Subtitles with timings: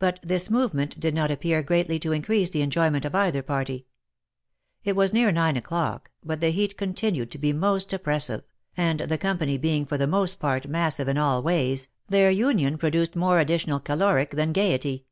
[0.00, 3.86] But this movement did not appear greatly to increase the enjoy ment of either party.
[4.82, 8.42] It was near nine o'clock, but the heat con tinued to be most oppressive,
[8.76, 13.14] and the company being for the most part massive in all ways, their union produced
[13.14, 15.06] more additional ca loric than gaiety.